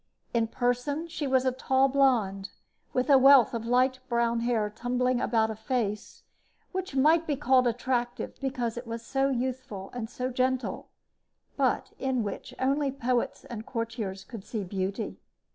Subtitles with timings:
[0.33, 2.49] In person she was a tall blonde,
[2.91, 6.23] with a wealth of light brown hair tumbling about a face
[6.71, 10.89] which might be called attractive because it was so youthful and so gentle,
[11.55, 15.19] but in which only poets and courtiers could see beauty.